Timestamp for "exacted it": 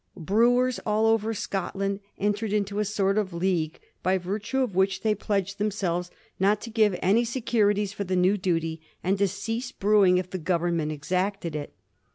10.91-11.75